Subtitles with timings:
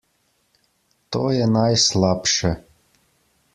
[1.13, 2.55] To je najslabše.